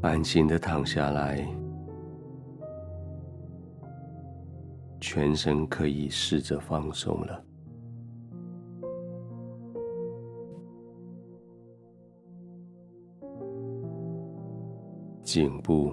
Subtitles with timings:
[0.00, 1.44] 安心的躺下来，
[5.00, 7.44] 全身可以试着放松了。
[15.22, 15.92] 颈部、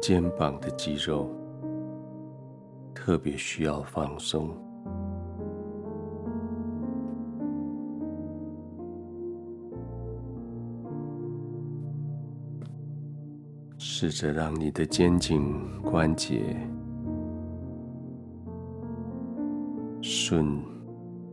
[0.00, 1.28] 肩膀的肌肉
[2.94, 4.69] 特别需要放松。
[14.02, 16.56] 试着让你的肩颈关节
[20.00, 20.58] 顺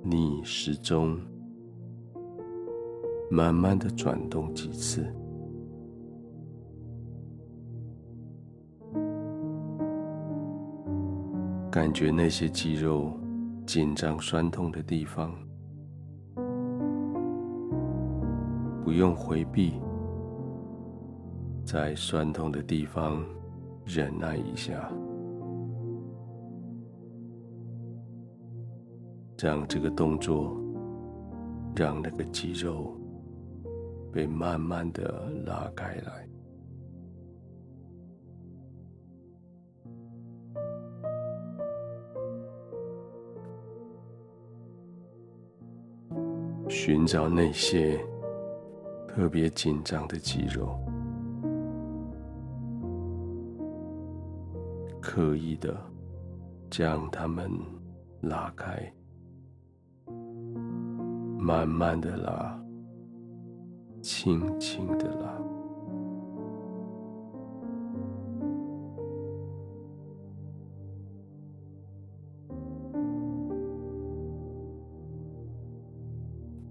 [0.03, 1.17] 逆时钟，
[3.31, 5.09] 慢慢的转动几次。
[11.71, 13.17] 感觉那些肌肉
[13.65, 15.33] 紧张、酸痛的地方，
[18.83, 19.71] 不用回避，
[21.67, 23.21] 在酸痛的地方
[23.85, 24.89] 忍耐一下，
[29.37, 30.57] 让这个动作，
[31.75, 32.97] 让那个肌肉
[34.13, 36.25] 被慢慢的拉开来。
[46.69, 47.99] 寻找那些
[49.05, 50.79] 特别紧张的肌肉，
[55.17, 55.75] 刻意的
[56.69, 57.49] 将它们
[58.21, 58.93] 拉开，
[61.39, 62.55] 慢慢的拉，
[63.99, 65.41] 轻轻的拉。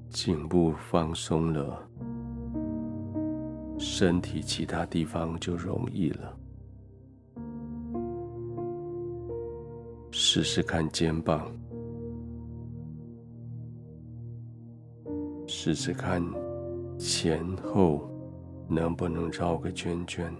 [0.08, 1.82] 颈部放松了，
[3.76, 6.38] 身体其他地方就容易了。
[10.36, 11.50] 试试看肩膀，
[15.46, 16.22] 试试看
[16.98, 18.06] 前后
[18.68, 20.30] 能不能绕个圈圈。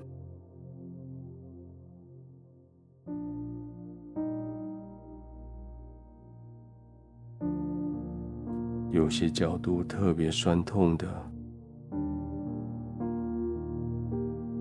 [8.91, 11.07] 有些角度特别酸痛的，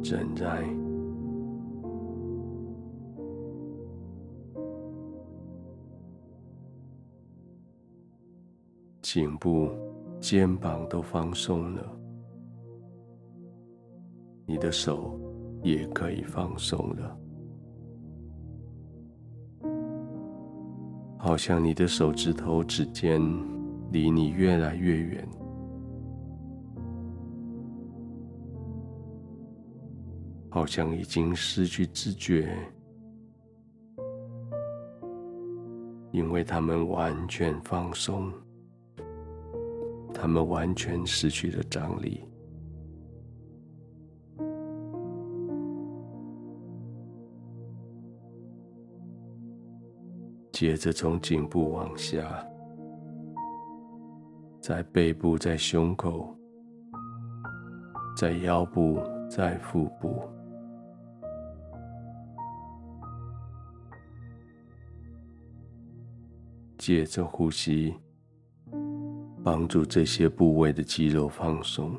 [0.01, 0.84] 忍耐。
[9.15, 9.71] 颈部、
[10.19, 11.97] 肩膀都放松了，
[14.45, 15.17] 你的手
[15.63, 17.17] 也可以放松了，
[21.17, 23.21] 好像你的手指头指尖。
[23.91, 25.25] 离你越来越远，
[30.49, 32.53] 好像已经失去知觉，
[36.11, 38.29] 因为他们完全放松，
[40.17, 42.23] 他们完全失去了张力。
[50.51, 52.43] 接着从颈部往下。
[54.61, 56.35] 在背部，在胸口，
[58.17, 58.99] 在腰部，
[59.29, 60.23] 在腹部，
[66.79, 67.93] 借着呼吸，
[69.45, 71.95] 帮助这些部位的肌肉放松。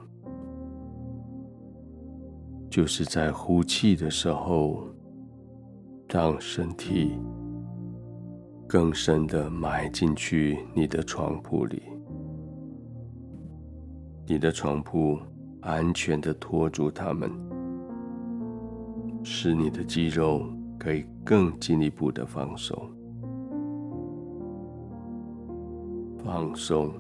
[2.69, 4.82] 就是在呼气的时候，
[6.08, 7.12] 让身体
[8.66, 11.84] 更深的埋进去你的床铺里。
[14.26, 15.16] 你的床铺
[15.60, 17.31] 安全的托住它们，
[19.22, 20.42] 使你的肌肉
[20.76, 22.76] 可以更进一步的放松，
[26.25, 26.92] 放松，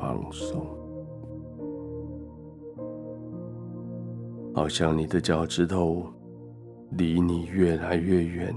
[0.00, 0.66] 放松，
[4.54, 6.06] 好像你的脚趾头
[6.92, 8.54] 离你越来越远。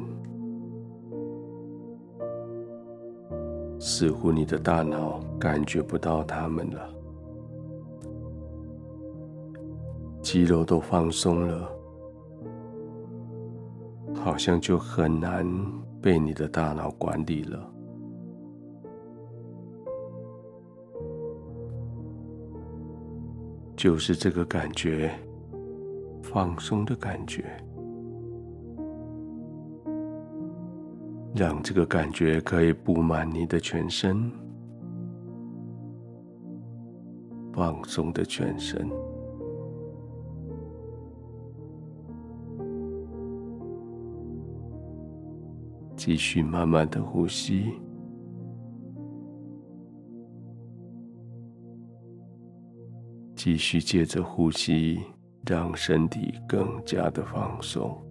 [3.78, 6.90] 似乎你的大脑感觉不到它们了，
[10.22, 11.70] 肌肉都放松了，
[14.16, 15.46] 好像就很难
[16.02, 17.73] 被你的大脑管理了。
[23.84, 25.12] 就是这个感觉
[26.22, 27.44] 放松的感觉
[31.36, 34.32] 让这个感觉可以布满你的全身
[37.52, 38.90] 放松的全身。
[45.98, 47.83] 继续慢慢的呼吸。
[53.46, 54.98] 继续借着呼吸，
[55.46, 58.02] 让身体更加的放松。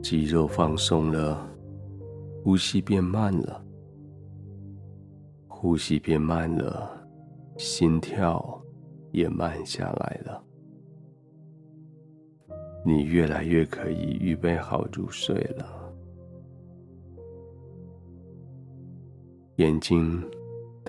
[0.00, 1.44] 肌肉放松了，
[2.44, 3.60] 呼吸变慢了，
[5.48, 7.04] 呼吸变慢了，
[7.56, 8.62] 心跳
[9.10, 10.40] 也慢下来了。
[12.86, 15.92] 你越来越可以预备好入睡了，
[19.56, 20.22] 眼睛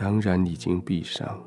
[0.02, 1.40] 当然已经闭上，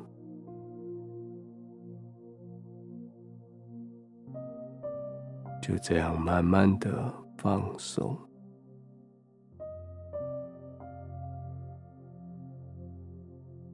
[5.61, 7.13] 就这样慢慢的。
[7.37, 8.17] 放松，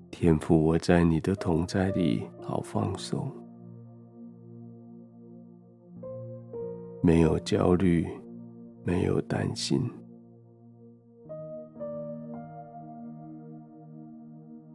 [0.10, 3.32] 天赋，我在你的同在里好放松，
[7.02, 8.06] 没有焦虑，
[8.84, 9.80] 没有担心，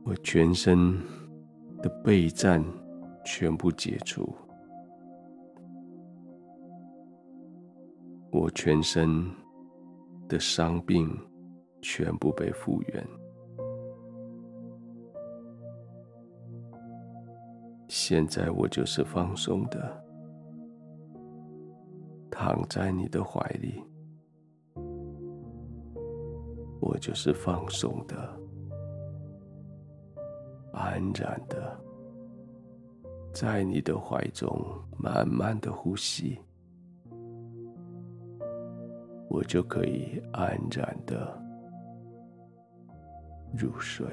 [0.06, 0.96] 我全身
[1.82, 2.64] 的备战
[3.24, 4.32] 全部解除。
[8.30, 9.28] 我全身
[10.28, 11.10] 的伤病
[11.82, 13.04] 全部被复原，
[17.88, 20.04] 现在我就是放松的，
[22.30, 23.82] 躺在你的怀里，
[26.80, 28.40] 我就是放松的，
[30.96, 31.78] 安然的，
[33.30, 34.58] 在你的怀中
[34.96, 36.38] 慢慢的呼吸。
[39.28, 41.38] 我就可以安然的
[43.54, 44.06] 入睡。